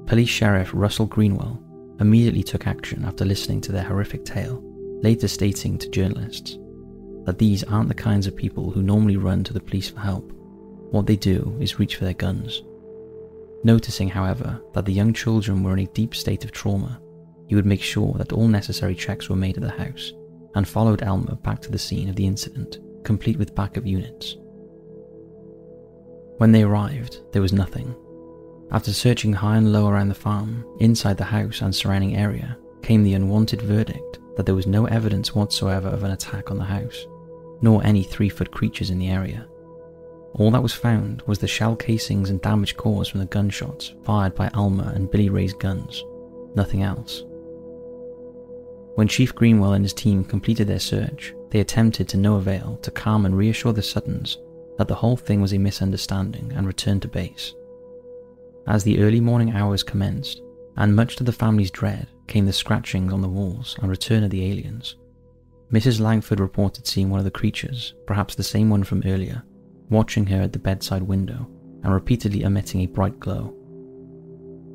Police 0.05 0.29
Sheriff 0.29 0.71
Russell 0.73 1.05
Greenwell 1.05 1.61
immediately 1.99 2.43
took 2.43 2.67
action 2.67 3.05
after 3.05 3.25
listening 3.25 3.61
to 3.61 3.71
their 3.71 3.83
horrific 3.83 4.25
tale, 4.25 4.61
later 5.01 5.27
stating 5.27 5.77
to 5.77 5.89
journalists 5.89 6.57
that 7.25 7.37
these 7.37 7.63
aren't 7.63 7.89
the 7.89 7.95
kinds 7.95 8.27
of 8.27 8.35
people 8.35 8.71
who 8.71 8.81
normally 8.81 9.17
run 9.17 9.43
to 9.43 9.53
the 9.53 9.59
police 9.59 9.89
for 9.89 9.99
help. 9.99 10.31
What 10.91 11.07
they 11.07 11.15
do 11.15 11.57
is 11.59 11.79
reach 11.79 11.95
for 11.95 12.05
their 12.05 12.13
guns. 12.13 12.63
Noticing, 13.63 14.09
however, 14.09 14.61
that 14.73 14.85
the 14.85 14.93
young 14.93 15.13
children 15.13 15.63
were 15.63 15.73
in 15.73 15.79
a 15.79 15.87
deep 15.87 16.15
state 16.15 16.43
of 16.43 16.51
trauma, 16.51 17.01
he 17.47 17.55
would 17.55 17.65
make 17.65 17.81
sure 17.81 18.13
that 18.17 18.31
all 18.31 18.47
necessary 18.47 18.95
checks 18.95 19.29
were 19.29 19.35
made 19.35 19.57
at 19.57 19.63
the 19.63 19.69
house 19.69 20.13
and 20.55 20.67
followed 20.67 21.03
Alma 21.03 21.35
back 21.35 21.61
to 21.61 21.71
the 21.71 21.79
scene 21.79 22.09
of 22.09 22.15
the 22.15 22.25
incident, 22.25 22.79
complete 23.03 23.37
with 23.37 23.55
backup 23.55 23.85
units. 23.85 24.37
When 26.37 26.51
they 26.51 26.63
arrived, 26.63 27.21
there 27.31 27.41
was 27.41 27.53
nothing. 27.53 27.95
After 28.71 28.91
searching 28.93 29.33
high 29.33 29.57
and 29.57 29.71
low 29.71 29.87
around 29.87 30.09
the 30.09 30.15
farm, 30.15 30.65
inside 30.79 31.17
the 31.17 31.23
house 31.23 31.61
and 31.61 31.73
surrounding 31.73 32.15
area, 32.15 32.57
came 32.81 33.03
the 33.03 33.13
unwanted 33.13 33.61
verdict 33.61 34.19
that 34.35 34.45
there 34.45 34.55
was 34.55 34.67
no 34.67 34.85
evidence 34.85 35.33
whatsoever 35.33 35.87
of 35.87 36.03
an 36.03 36.11
attack 36.11 36.51
on 36.51 36.57
the 36.57 36.63
house, 36.63 37.05
nor 37.61 37.83
any 37.83 38.03
three 38.03 38.29
foot 38.29 38.51
creatures 38.51 38.89
in 38.89 38.99
the 38.99 39.09
area. 39.09 39.47
All 40.33 40.51
that 40.51 40.63
was 40.63 40.73
found 40.73 41.21
was 41.23 41.39
the 41.39 41.47
shell 41.47 41.75
casings 41.75 42.29
and 42.29 42.41
damage 42.41 42.75
caused 42.75 43.11
from 43.11 43.21
the 43.21 43.25
gunshots 43.25 43.93
fired 44.03 44.35
by 44.35 44.49
Alma 44.49 44.91
and 44.93 45.09
Billy 45.09 45.29
Ray's 45.29 45.53
guns, 45.53 46.03
nothing 46.55 46.83
else. 46.83 47.23
When 48.95 49.07
Chief 49.07 49.33
Greenwell 49.35 49.73
and 49.73 49.83
his 49.83 49.93
team 49.93 50.23
completed 50.23 50.67
their 50.67 50.79
search, 50.79 51.33
they 51.49 51.59
attempted 51.59 52.09
to 52.09 52.17
no 52.17 52.35
avail 52.35 52.77
to 52.81 52.91
calm 52.91 53.25
and 53.25 53.37
reassure 53.37 53.73
the 53.73 53.81
Suttons 53.81 54.37
that 54.77 54.87
the 54.87 54.95
whole 54.95 55.17
thing 55.17 55.41
was 55.41 55.53
a 55.53 55.57
misunderstanding 55.57 56.51
and 56.55 56.67
returned 56.67 57.01
to 57.03 57.07
base. 57.07 57.53
As 58.67 58.83
the 58.83 58.99
early 58.99 59.21
morning 59.21 59.51
hours 59.51 59.83
commenced, 59.83 60.41
and 60.77 60.95
much 60.95 61.15
to 61.15 61.23
the 61.23 61.31
family's 61.31 61.71
dread, 61.71 62.07
came 62.27 62.45
the 62.45 62.53
scratchings 62.53 63.13
on 63.13 63.21
the 63.21 63.29
walls 63.29 63.77
and 63.81 63.89
return 63.89 64.23
of 64.23 64.31
the 64.31 64.45
aliens. 64.45 64.95
Mrs. 65.71 65.99
Langford 65.99 66.39
reported 66.39 66.85
seeing 66.85 67.09
one 67.09 67.19
of 67.19 67.25
the 67.25 67.31
creatures, 67.31 67.95
perhaps 68.05 68.35
the 68.35 68.43
same 68.43 68.69
one 68.69 68.83
from 68.83 69.01
earlier, 69.05 69.43
watching 69.89 70.25
her 70.27 70.41
at 70.41 70.53
the 70.53 70.59
bedside 70.59 71.03
window 71.03 71.47
and 71.83 71.93
repeatedly 71.93 72.43
emitting 72.43 72.81
a 72.81 72.87
bright 72.87 73.19
glow. 73.19 73.53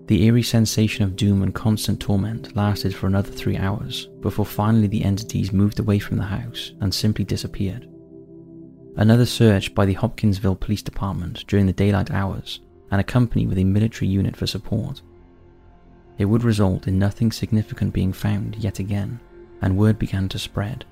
The 0.07 0.25
eerie 0.25 0.43
sensation 0.43 1.05
of 1.05 1.15
doom 1.15 1.43
and 1.45 1.55
constant 1.55 2.01
torment 2.01 2.57
lasted 2.57 2.95
for 2.95 3.07
another 3.07 3.31
three 3.31 3.57
hours 3.57 4.09
before 4.21 4.45
finally 4.45 4.89
the 4.89 5.05
entities 5.05 5.53
moved 5.53 5.79
away 5.79 6.01
from 6.01 6.17
the 6.17 6.25
house 6.25 6.73
and 6.81 6.93
simply 6.93 7.25
disappeared. 7.25 7.89
Another 8.97 9.27
search 9.27 9.73
by 9.73 9.87
the 9.87 9.93
Hopkinsville 9.93 10.57
Police 10.57 10.83
Department 10.83 11.47
during 11.47 11.67
the 11.67 11.73
daylight 11.73 12.11
hours 12.11 12.59
and 12.91 13.01
accompanied 13.01 13.49
with 13.49 13.59
a 13.59 13.65
military 13.65 14.09
unit 14.09 14.37
for 14.37 14.49
support. 14.49 15.01
It 16.19 16.25
would 16.25 16.43
result 16.43 16.89
in 16.89 16.99
nothing 16.99 17.31
significant 17.31 17.95
being 17.95 18.13
found 18.13 18.57
yet 18.57 18.81
again, 18.81 19.21
and 19.62 19.76
word 19.76 19.99
began 19.99 20.29
to 20.29 20.38
spread. 20.38 20.85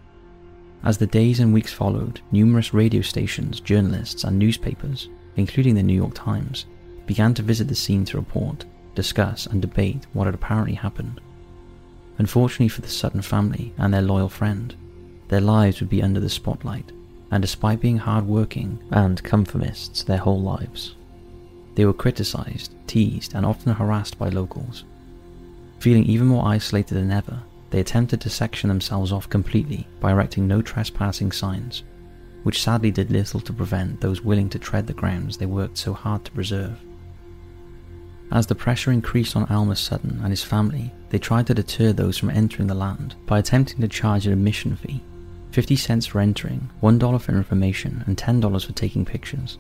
As 0.85 0.99
the 0.99 1.07
days 1.07 1.41
and 1.41 1.53
weeks 1.53 1.73
followed, 1.73 2.21
numerous 2.31 2.73
radio 2.73 3.03
stations, 3.03 3.61
journalists, 3.61 4.25
and 4.25 4.39
newspapers, 4.39 5.09
including 5.37 5.75
the 5.75 5.83
New 5.83 5.95
York 5.95 6.15
Times, 6.15 6.67
began 7.07 7.35
to 7.35 7.43
visit 7.43 7.69
the 7.69 7.75
scene 7.75 8.05
to 8.07 8.17
report 8.17 8.65
discuss, 8.99 9.47
and 9.47 9.63
debate 9.63 10.09
what 10.13 10.25
had 10.25 10.35
apparently 10.35 10.75
happened. 10.75 11.21
Unfortunately 12.19 12.67
for 12.67 12.81
the 12.81 12.89
Sutton 12.89 13.23
family 13.23 13.73
and 13.79 13.95
their 13.95 14.03
loyal 14.03 14.29
friend, 14.29 14.75
their 15.29 15.41
lives 15.41 15.79
would 15.79 15.89
be 15.89 16.03
under 16.03 16.19
the 16.19 16.29
spotlight, 16.29 16.91
and 17.31 17.41
despite 17.41 17.81
being 17.81 17.97
hard-working 17.97 18.77
and 18.91 19.23
conformists 19.23 20.03
their 20.03 20.19
whole 20.19 20.43
lives, 20.43 20.97
they 21.77 21.87
were 21.87 21.93
criticized, 21.93 22.75
teased, 22.89 23.37
and 23.37 23.47
often 23.47 23.73
harassed 23.73 24.19
by 24.19 24.31
locals. 24.31 24.83
Feeling 25.79 26.05
even 26.07 26.27
more 26.27 26.49
isolated 26.49 26.95
than 26.95 27.13
ever, 27.13 27.41
they 27.71 27.81
attempted 27.81 28.21
to 28.21 28.31
section 28.31 28.69
themselves 28.69 29.13
off 29.13 29.29
completely 29.29 29.87
by 30.01 30.13
erecting 30.13 30.47
no 30.47 30.63
trespassing 30.63 31.33
signs, 31.33 31.85
which 32.43 32.63
sadly 32.63 32.91
did 32.91 33.11
little 33.11 33.41
to 33.41 33.53
prevent 33.53 34.01
those 34.01 34.23
willing 34.23 34.49
to 34.49 34.59
tread 34.59 34.87
the 34.87 34.93
grounds 34.95 35.37
they 35.37 35.47
worked 35.47 35.77
so 35.77 35.93
hard 35.93 36.25
to 36.25 36.33
preserve. 36.33 36.79
As 38.31 38.47
the 38.47 38.55
pressure 38.55 38.93
increased 38.93 39.37
on 39.37 39.47
Alma 39.47 39.75
Sutton 39.75 40.21
and 40.23 40.31
his 40.31 40.45
family, 40.45 40.93
they 41.11 41.19
tried 41.19 41.47
to 41.47 41.55
deter 41.55 41.93
those 41.93 42.19
from 42.19 42.31
entering 42.31 42.69
the 42.69 42.75
land 42.75 43.15
by 43.27 43.39
attempting 43.39 43.81
to 43.81 43.89
charge 43.89 44.27
an 44.27 44.33
admission 44.33 44.77
fee 44.77 45.03
50 45.53 45.77
cents 45.77 46.07
for 46.07 46.21
entering, 46.21 46.71
$1 46.83 47.21
for 47.21 47.33
information, 47.33 48.05
and 48.07 48.19
$10 48.19 48.67
for 48.67 48.73
taking 48.73 49.05
pictures. 49.05 49.59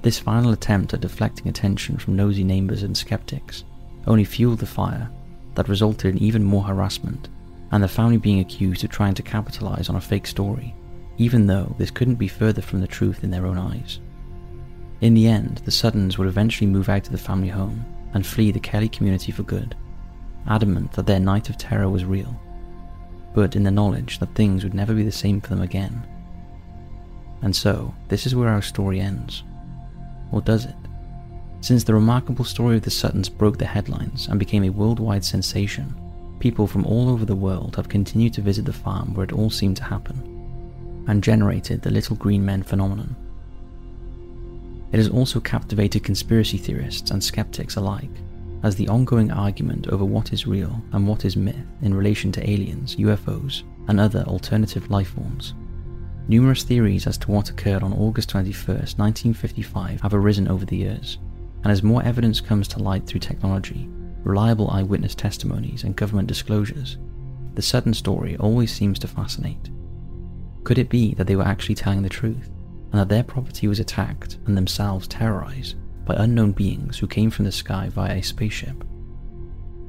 This 0.00 0.18
final 0.18 0.52
attempt 0.52 0.94
at 0.94 1.00
deflecting 1.02 1.48
attention 1.48 1.98
from 1.98 2.16
nosy 2.16 2.44
neighbours 2.44 2.82
and 2.82 2.96
skeptics 2.96 3.64
only 4.06 4.24
fueled 4.24 4.58
the 4.58 4.66
fire 4.66 5.10
that 5.54 5.68
resulted 5.68 6.14
in 6.14 6.22
even 6.22 6.42
more 6.42 6.62
harassment, 6.62 7.28
and 7.70 7.82
the 7.82 7.88
family 7.88 8.18
being 8.18 8.40
accused 8.40 8.84
of 8.84 8.90
trying 8.90 9.14
to 9.14 9.22
capitalise 9.22 9.88
on 9.88 9.96
a 9.96 10.00
fake 10.00 10.26
story, 10.26 10.74
even 11.18 11.46
though 11.46 11.74
this 11.78 11.90
couldn't 11.90 12.16
be 12.16 12.28
further 12.28 12.62
from 12.62 12.80
the 12.80 12.86
truth 12.86 13.24
in 13.24 13.30
their 13.30 13.46
own 13.46 13.58
eyes. 13.58 14.00
In 15.00 15.14
the 15.14 15.26
end, 15.26 15.62
the 15.64 15.70
Suttons 15.70 16.16
would 16.16 16.28
eventually 16.28 16.70
move 16.70 16.88
out 16.88 17.06
of 17.06 17.12
the 17.12 17.18
family 17.18 17.48
home 17.48 17.84
and 18.14 18.26
flee 18.26 18.52
the 18.52 18.60
Kelly 18.60 18.88
community 18.88 19.32
for 19.32 19.42
good, 19.42 19.74
adamant 20.46 20.92
that 20.92 21.06
their 21.06 21.20
night 21.20 21.48
of 21.48 21.56
terror 21.56 21.88
was 21.88 22.04
real, 22.04 22.38
but 23.34 23.56
in 23.56 23.62
the 23.62 23.70
knowledge 23.70 24.18
that 24.18 24.34
things 24.34 24.62
would 24.62 24.74
never 24.74 24.94
be 24.94 25.02
the 25.02 25.12
same 25.12 25.40
for 25.40 25.48
them 25.48 25.62
again. 25.62 26.06
And 27.42 27.54
so, 27.54 27.94
this 28.08 28.26
is 28.26 28.36
where 28.36 28.48
our 28.48 28.62
story 28.62 29.00
ends. 29.00 29.42
Or 30.30 30.40
does 30.40 30.64
it? 30.66 30.76
Since 31.62 31.84
the 31.84 31.94
remarkable 31.94 32.44
story 32.44 32.76
of 32.76 32.82
the 32.82 32.90
Suttons 32.90 33.28
broke 33.28 33.56
the 33.56 33.64
headlines 33.64 34.26
and 34.26 34.36
became 34.36 34.64
a 34.64 34.70
worldwide 34.70 35.24
sensation, 35.24 35.94
people 36.40 36.66
from 36.66 36.84
all 36.84 37.08
over 37.08 37.24
the 37.24 37.36
world 37.36 37.76
have 37.76 37.88
continued 37.88 38.34
to 38.34 38.42
visit 38.42 38.64
the 38.64 38.72
farm 38.72 39.14
where 39.14 39.22
it 39.22 39.32
all 39.32 39.48
seemed 39.48 39.76
to 39.76 39.84
happen, 39.84 41.04
and 41.06 41.22
generated 41.22 41.80
the 41.80 41.90
little 41.90 42.16
green 42.16 42.44
men 42.44 42.64
phenomenon. 42.64 43.14
It 44.90 44.96
has 44.96 45.08
also 45.08 45.38
captivated 45.38 46.02
conspiracy 46.02 46.58
theorists 46.58 47.12
and 47.12 47.22
skeptics 47.22 47.76
alike, 47.76 48.10
as 48.64 48.74
the 48.74 48.88
ongoing 48.88 49.30
argument 49.30 49.86
over 49.86 50.04
what 50.04 50.32
is 50.32 50.48
real 50.48 50.82
and 50.90 51.06
what 51.06 51.24
is 51.24 51.36
myth 51.36 51.64
in 51.80 51.94
relation 51.94 52.32
to 52.32 52.50
aliens, 52.50 52.96
UFOs, 52.96 53.62
and 53.86 54.00
other 54.00 54.24
alternative 54.24 54.90
life 54.90 55.10
forms. 55.10 55.54
Numerous 56.26 56.64
theories 56.64 57.06
as 57.06 57.18
to 57.18 57.30
what 57.30 57.50
occurred 57.50 57.84
on 57.84 57.92
August 57.92 58.30
21, 58.30 58.78
1955 58.78 60.00
have 60.00 60.12
arisen 60.12 60.48
over 60.48 60.64
the 60.64 60.76
years, 60.76 61.18
and 61.62 61.72
as 61.72 61.82
more 61.82 62.02
evidence 62.02 62.40
comes 62.40 62.68
to 62.68 62.82
light 62.82 63.06
through 63.06 63.20
technology, 63.20 63.88
reliable 64.24 64.70
eyewitness 64.70 65.14
testimonies, 65.14 65.84
and 65.84 65.96
government 65.96 66.28
disclosures, 66.28 66.98
the 67.54 67.62
Sutton 67.62 67.94
story 67.94 68.36
always 68.38 68.72
seems 68.72 68.98
to 69.00 69.08
fascinate. 69.08 69.70
Could 70.64 70.78
it 70.78 70.88
be 70.88 71.14
that 71.14 71.26
they 71.26 71.36
were 71.36 71.44
actually 71.44 71.74
telling 71.74 72.02
the 72.02 72.08
truth? 72.08 72.50
and 72.92 73.00
that 73.00 73.08
their 73.08 73.24
property 73.24 73.66
was 73.66 73.80
attacked 73.80 74.38
and 74.46 74.56
themselves 74.56 75.08
terrorized 75.08 75.76
by 76.04 76.14
unknown 76.18 76.52
beings 76.52 76.98
who 76.98 77.06
came 77.06 77.30
from 77.30 77.46
the 77.46 77.52
sky 77.52 77.88
via 77.88 78.18
a 78.18 78.22
spaceship. 78.22 78.84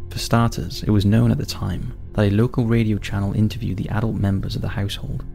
For 0.09 0.19
starters, 0.19 0.83
it 0.83 0.89
was 0.89 1.05
known 1.05 1.31
at 1.31 1.37
the 1.37 1.45
time 1.45 1.93
that 2.13 2.27
a 2.27 2.35
local 2.35 2.65
radio 2.65 2.97
channel 2.97 3.33
interviewed 3.33 3.77
the 3.77 3.89
adult 3.89 4.15
members 4.15 4.55
of 4.55 4.61
the 4.61 4.69
household 4.69 5.25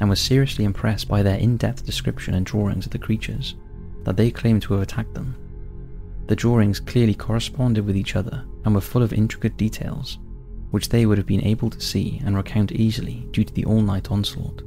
and 0.00 0.10
was 0.10 0.20
seriously 0.20 0.64
impressed 0.64 1.08
by 1.08 1.22
their 1.22 1.38
in 1.38 1.56
depth 1.56 1.86
description 1.86 2.34
and 2.34 2.44
drawings 2.44 2.84
of 2.84 2.92
the 2.92 2.98
creatures 2.98 3.54
that 4.02 4.16
they 4.16 4.30
claimed 4.30 4.60
to 4.62 4.74
have 4.74 4.82
attacked 4.82 5.14
them. 5.14 5.36
The 6.26 6.36
drawings 6.36 6.80
clearly 6.80 7.14
corresponded 7.14 7.84
with 7.84 7.96
each 7.96 8.16
other 8.16 8.44
and 8.64 8.74
were 8.74 8.80
full 8.80 9.02
of 9.02 9.12
intricate 9.12 9.56
details, 9.56 10.18
which 10.70 10.88
they 10.88 11.06
would 11.06 11.18
have 11.18 11.26
been 11.26 11.44
able 11.44 11.70
to 11.70 11.80
see 11.80 12.22
and 12.24 12.36
recount 12.36 12.72
easily 12.72 13.28
due 13.30 13.44
to 13.44 13.52
the 13.52 13.64
all 13.64 13.82
night 13.82 14.10
onslaught. 14.10 14.62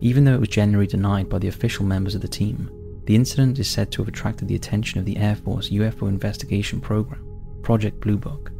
Even 0.00 0.24
though 0.24 0.34
it 0.34 0.40
was 0.40 0.48
generally 0.48 0.86
denied 0.86 1.28
by 1.28 1.38
the 1.38 1.48
official 1.48 1.84
members 1.84 2.14
of 2.14 2.20
the 2.20 2.28
team, 2.28 2.70
the 3.06 3.16
incident 3.16 3.58
is 3.58 3.68
said 3.68 3.90
to 3.90 4.02
have 4.02 4.08
attracted 4.08 4.46
the 4.46 4.54
attention 4.54 4.98
of 4.98 5.06
the 5.06 5.16
Air 5.16 5.36
Force 5.36 5.70
UFO 5.70 6.08
investigation 6.08 6.80
program, 6.80 7.26
Project 7.62 8.00
Blue 8.00 8.18
Book. 8.18 8.52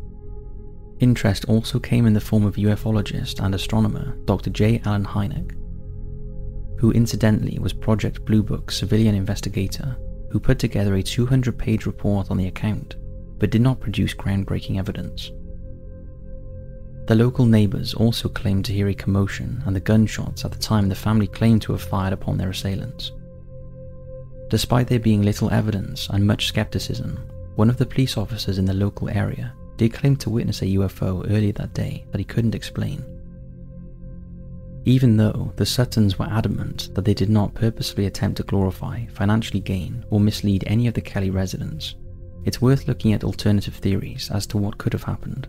Interest 1.01 1.45
also 1.45 1.79
came 1.79 2.07
in 2.07 2.15
the 2.15 2.21
form 2.21 2.45
of 2.45 2.57
ufologist 2.57 3.45
and 3.45 3.55
astronomer 3.55 4.17
Dr. 4.25 4.51
J. 4.51 4.81
Allen 4.85 5.05
Hynek, 5.05 5.53
who 6.81 6.91
incidentally 6.93 7.59
was 7.59 7.73
Project 7.73 8.25
Blue 8.25 8.43
Book's 8.43 8.79
civilian 8.79 9.15
investigator 9.15 9.97
who 10.31 10.41
put 10.41 10.59
together 10.59 10.95
a 10.95 11.03
200 11.03 11.57
page 11.59 11.87
report 11.87 12.31
on 12.31 12.37
the 12.37 12.47
account 12.47 12.97
but 13.39 13.51
did 13.51 13.61
not 13.61 13.81
produce 13.81 14.15
groundbreaking 14.15 14.79
evidence. 14.79 15.31
The 17.07 17.15
local 17.15 17.47
neighbours 17.47 17.95
also 17.95 18.29
claimed 18.29 18.65
to 18.67 18.73
hear 18.73 18.89
a 18.89 18.95
commotion 18.95 19.63
and 19.65 19.75
the 19.75 19.81
gunshots 19.81 20.45
at 20.45 20.53
the 20.53 20.59
time 20.59 20.89
the 20.89 20.95
family 20.95 21.27
claimed 21.27 21.63
to 21.63 21.73
have 21.73 21.81
fired 21.81 22.13
upon 22.13 22.37
their 22.37 22.51
assailants. 22.51 23.13
Despite 24.49 24.89
there 24.89 24.99
being 24.99 25.23
little 25.23 25.51
evidence 25.51 26.09
and 26.11 26.27
much 26.27 26.49
skepticism, 26.49 27.19
one 27.55 27.71
of 27.71 27.77
the 27.77 27.87
police 27.87 28.17
officers 28.17 28.59
in 28.59 28.65
the 28.65 28.75
local 28.75 29.09
area 29.09 29.55
did 29.77 29.95
claim 29.95 30.17
to 30.17 30.31
witness 30.31 30.63
a 30.63 30.67
UFO 30.67 31.25
earlier 31.31 31.53
that 31.53 31.75
day 31.75 32.05
that 32.11 32.19
he 32.19 32.25
couldn't 32.25 32.55
explain. 32.55 33.05
Even 34.89 35.19
though 35.19 35.53
the 35.57 35.67
Suttons 35.67 36.19
were 36.19 36.31
adamant 36.31 36.89
that 36.95 37.05
they 37.05 37.13
did 37.13 37.29
not 37.29 37.53
purposefully 37.53 38.07
attempt 38.07 38.39
to 38.39 38.43
glorify, 38.43 39.05
financially 39.09 39.61
gain, 39.61 40.03
or 40.09 40.19
mislead 40.19 40.65
any 40.67 40.87
of 40.87 40.95
the 40.95 41.03
Kelly 41.03 41.29
residents, 41.29 41.95
it's 42.47 42.63
worth 42.63 42.89
looking 42.89 43.13
at 43.13 43.23
alternative 43.23 43.75
theories 43.75 44.31
as 44.31 44.47
to 44.47 44.57
what 44.57 44.79
could 44.79 44.95
have 44.95 45.03
happened. 45.03 45.47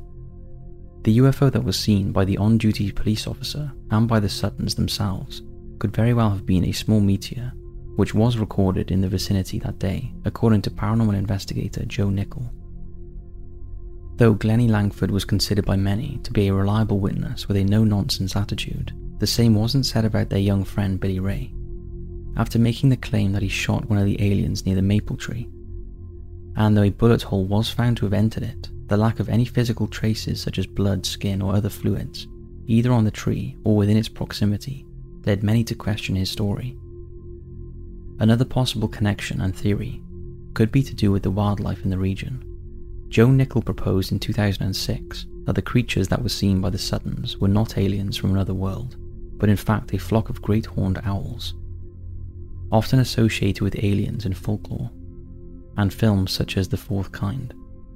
The 1.03 1.19
UFO 1.19 1.49
that 1.53 1.63
was 1.63 1.79
seen 1.79 2.11
by 2.11 2.25
the 2.25 2.37
on 2.37 2.57
duty 2.57 2.91
police 2.91 3.27
officer 3.27 3.71
and 3.91 4.09
by 4.09 4.19
the 4.19 4.27
Suttons 4.27 4.75
themselves 4.75 5.41
could 5.79 5.95
very 5.95 6.13
well 6.13 6.31
have 6.31 6.45
been 6.45 6.65
a 6.65 6.73
small 6.73 6.99
meteor, 6.99 7.53
which 7.95 8.13
was 8.13 8.37
recorded 8.37 8.91
in 8.91 8.99
the 8.99 9.07
vicinity 9.07 9.57
that 9.59 9.79
day, 9.79 10.11
according 10.25 10.63
to 10.63 10.69
paranormal 10.69 11.15
investigator 11.15 11.85
Joe 11.85 12.09
Nickell. 12.09 12.51
Though 14.19 14.33
Glennie 14.33 14.67
Langford 14.67 15.11
was 15.11 15.23
considered 15.23 15.63
by 15.63 15.77
many 15.77 16.19
to 16.23 16.33
be 16.33 16.49
a 16.49 16.53
reliable 16.53 16.99
witness 16.99 17.47
with 17.47 17.55
a 17.55 17.63
no 17.63 17.85
nonsense 17.85 18.35
attitude, 18.35 18.91
the 19.17 19.25
same 19.25 19.55
wasn't 19.55 19.85
said 19.85 20.03
about 20.03 20.27
their 20.27 20.39
young 20.39 20.65
friend 20.65 20.99
Billy 20.99 21.21
Ray. 21.21 21.53
After 22.35 22.59
making 22.59 22.89
the 22.89 22.97
claim 22.97 23.31
that 23.31 23.41
he 23.41 23.47
shot 23.47 23.87
one 23.89 23.97
of 23.97 24.03
the 24.03 24.21
aliens 24.21 24.65
near 24.65 24.75
the 24.75 24.81
maple 24.81 25.15
tree, 25.15 25.47
and 26.57 26.75
though 26.75 26.83
a 26.83 26.89
bullet 26.89 27.21
hole 27.21 27.45
was 27.45 27.69
found 27.69 27.95
to 27.95 28.05
have 28.05 28.11
entered 28.11 28.43
it, 28.43 28.69
the 28.87 28.97
lack 28.97 29.21
of 29.21 29.29
any 29.29 29.45
physical 29.45 29.87
traces 29.87 30.41
such 30.41 30.59
as 30.59 30.67
blood, 30.67 31.05
skin, 31.05 31.41
or 31.41 31.55
other 31.55 31.69
fluids, 31.69 32.27
either 32.67 32.91
on 32.91 33.05
the 33.05 33.11
tree 33.11 33.55
or 33.63 33.77
within 33.77 33.95
its 33.95 34.09
proximity, 34.09 34.85
led 35.25 35.43
many 35.43 35.63
to 35.63 35.75
question 35.75 36.17
his 36.17 36.29
story. 36.29 36.77
Another 38.19 38.43
possible 38.43 38.89
connection 38.89 39.39
and 39.39 39.55
theory 39.55 40.03
could 40.55 40.73
be 40.73 40.83
to 40.83 40.93
do 40.93 41.09
with 41.09 41.23
the 41.23 41.31
wildlife 41.31 41.85
in 41.85 41.89
the 41.89 41.97
region. 41.97 42.43
Joe 43.09 43.31
Nickell 43.31 43.63
proposed 43.63 44.11
in 44.11 44.19
2006 44.19 45.25
that 45.45 45.53
the 45.53 45.61
creatures 45.63 46.07
that 46.07 46.21
were 46.21 46.29
seen 46.29 46.61
by 46.61 46.69
the 46.69 46.77
Suttons 46.77 47.37
were 47.37 47.47
not 47.47 47.77
aliens 47.77 48.15
from 48.15 48.31
another 48.31 48.53
world, 48.53 48.97
but 49.37 49.49
in 49.49 49.57
fact 49.57 49.93
a 49.93 49.97
flock 49.97 50.29
of 50.29 50.43
great 50.43 50.67
horned 50.67 51.01
owls, 51.03 51.55
often 52.71 52.99
associated 52.99 53.63
with 53.63 53.83
aliens 53.83 54.27
in 54.27 54.33
folklore 54.33 54.91
and 55.77 55.91
films 55.91 56.31
such 56.31 56.55
as 56.55 56.67
The 56.67 56.77
Fourth 56.77 57.11
Kind. 57.11 57.53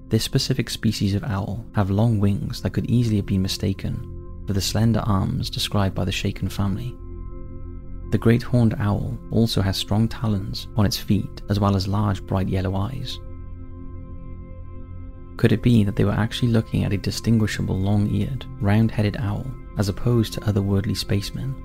This 0.10 0.24
specific 0.24 0.70
species 0.70 1.14
of 1.14 1.24
owl 1.24 1.64
have 1.76 1.92
long 1.92 2.20
wings 2.20 2.62
that 2.62 2.72
could 2.72 2.90
easily 2.90 3.18
have 3.18 3.26
been 3.26 3.42
mistaken 3.42 4.44
for 4.48 4.54
the 4.54 4.62
slender 4.62 5.02
arms 5.02 5.50
described 5.50 5.94
by 5.94 6.06
the 6.06 6.12
Shaken 6.12 6.50
family. 6.50 6.96
The 8.12 8.18
great 8.18 8.42
horned 8.42 8.76
owl 8.80 9.18
also 9.32 9.62
has 9.62 9.78
strong 9.78 10.08
talons 10.08 10.68
on 10.76 10.86
its 10.86 10.98
feet 10.98 11.42
as 11.50 11.60
well 11.60 11.76
as 11.76 11.88
large 11.88 12.26
bright 12.26 12.48
yellow 12.48 12.76
eyes. 12.76 13.20
Could 15.38 15.52
it 15.52 15.62
be 15.62 15.84
that 15.84 15.96
they 15.96 16.06
were 16.06 16.12
actually 16.12 16.50
looking 16.50 16.84
at 16.84 16.94
a 16.94 16.98
distinguishable 16.98 17.78
long 17.78 18.10
eared, 18.10 18.46
round 18.62 18.92
headed 18.92 19.18
owl 19.18 19.46
as 19.78 19.90
opposed 19.90 20.34
to 20.34 20.42
otherworldly 20.42 20.96
spacemen? 20.96 21.56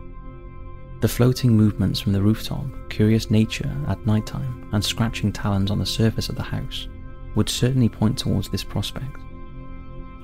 The 1.01 1.09
floating 1.09 1.57
movements 1.57 2.01
from 2.01 2.13
the 2.13 2.23
rooftop, 2.23 2.67
curious 2.89 3.31
nature 3.31 3.71
at 3.87 4.05
night 4.05 4.27
time, 4.27 4.69
and 4.73 4.85
scratching 4.85 5.33
talons 5.33 5.71
on 5.71 5.79
the 5.79 5.87
surface 5.87 6.29
of 6.29 6.35
the 6.35 6.43
house 6.43 6.89
would 7.35 7.49
certainly 7.49 7.89
point 7.89 8.19
towards 8.19 8.49
this 8.49 8.65
prospect. 8.65 9.17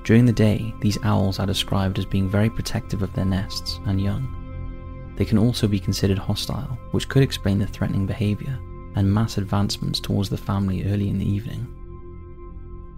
During 0.03 0.25
the 0.25 0.33
day, 0.33 0.73
these 0.81 1.01
owls 1.03 1.39
are 1.39 1.45
described 1.45 1.97
as 1.97 2.05
being 2.05 2.29
very 2.29 2.49
protective 2.49 3.01
of 3.01 3.13
their 3.13 3.25
nests 3.25 3.79
and 3.85 4.01
young. 4.01 5.13
They 5.15 5.25
can 5.25 5.37
also 5.37 5.67
be 5.67 5.79
considered 5.79 6.17
hostile, 6.17 6.77
which 6.91 7.07
could 7.07 7.23
explain 7.23 7.59
the 7.59 7.67
threatening 7.67 8.05
behaviour 8.05 8.59
and 8.95 9.11
mass 9.11 9.37
advancements 9.37 9.99
towards 9.99 10.29
the 10.29 10.37
family 10.37 10.85
early 10.85 11.09
in 11.09 11.17
the 11.17 11.29
evening. 11.29 11.74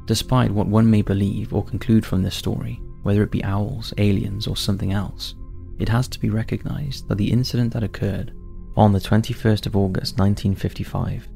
Despite 0.07 0.51
what 0.51 0.67
one 0.67 0.89
may 0.89 1.01
believe 1.01 1.53
or 1.53 1.65
conclude 1.65 2.05
from 2.05 2.23
this 2.23 2.35
story, 2.35 2.81
whether 3.03 3.23
it 3.23 3.31
be 3.31 3.43
owls, 3.43 3.93
aliens, 3.97 4.47
or 4.47 4.55
something 4.55 4.93
else, 4.93 5.35
it 5.79 5.89
has 5.89 6.07
to 6.07 6.19
be 6.19 6.29
recognised 6.29 7.09
that 7.09 7.17
the 7.17 7.29
incident 7.29 7.73
that 7.73 7.83
occurred 7.83 8.33
on 8.77 8.93
the 8.93 8.99
21st 8.99 9.65
of 9.65 9.75
August 9.75 10.17
1955 10.17 11.27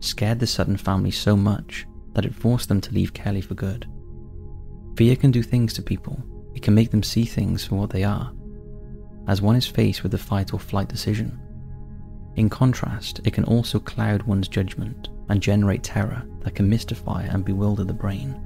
scared 0.00 0.40
the 0.40 0.46
Sutton 0.46 0.78
family 0.78 1.10
so 1.10 1.36
much 1.36 1.86
that 2.14 2.24
it 2.24 2.34
forced 2.34 2.68
them 2.70 2.80
to 2.80 2.94
leave 2.94 3.12
Kelly 3.12 3.42
for 3.42 3.54
good. 3.54 3.86
Fear 4.96 5.16
can 5.16 5.30
do 5.30 5.42
things 5.42 5.74
to 5.74 5.82
people, 5.82 6.18
it 6.54 6.62
can 6.62 6.74
make 6.74 6.90
them 6.90 7.02
see 7.02 7.26
things 7.26 7.66
for 7.66 7.74
what 7.74 7.90
they 7.90 8.04
are, 8.04 8.32
as 9.28 9.42
one 9.42 9.56
is 9.56 9.66
faced 9.66 10.02
with 10.02 10.14
a 10.14 10.18
fight 10.18 10.54
or 10.54 10.58
flight 10.60 10.88
decision. 10.88 11.38
In 12.36 12.48
contrast, 12.48 13.20
it 13.24 13.34
can 13.34 13.44
also 13.44 13.78
cloud 13.78 14.22
one's 14.22 14.48
judgment 14.48 15.10
and 15.28 15.42
generate 15.42 15.82
terror 15.82 16.24
that 16.44 16.54
can 16.54 16.68
mystify 16.68 17.22
and 17.22 17.44
bewilder 17.44 17.84
the 17.84 17.92
brain. 17.92 18.40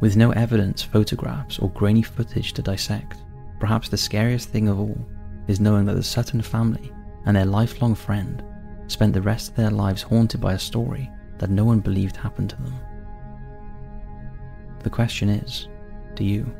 With 0.00 0.16
no 0.16 0.30
evidence, 0.30 0.82
photographs, 0.82 1.58
or 1.58 1.70
grainy 1.70 2.02
footage 2.02 2.54
to 2.54 2.62
dissect, 2.62 3.18
perhaps 3.58 3.88
the 3.88 3.98
scariest 3.98 4.48
thing 4.48 4.68
of 4.68 4.80
all 4.80 4.98
is 5.46 5.60
knowing 5.60 5.84
that 5.86 5.94
the 5.94 6.02
Sutton 6.02 6.40
family 6.40 6.90
and 7.26 7.36
their 7.36 7.44
lifelong 7.44 7.94
friend 7.94 8.42
spent 8.86 9.12
the 9.12 9.22
rest 9.22 9.50
of 9.50 9.56
their 9.56 9.70
lives 9.70 10.02
haunted 10.02 10.40
by 10.40 10.54
a 10.54 10.58
story 10.58 11.10
that 11.38 11.50
no 11.50 11.64
one 11.64 11.80
believed 11.80 12.16
happened 12.16 12.50
to 12.50 12.56
them. 12.56 12.74
The 14.82 14.90
question 14.90 15.28
is 15.28 15.68
do 16.14 16.24
you? 16.24 16.50